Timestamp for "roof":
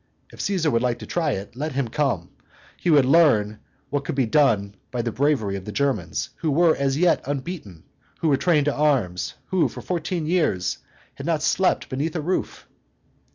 12.21-12.67